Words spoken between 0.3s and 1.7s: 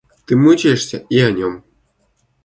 мучаешься и о нем.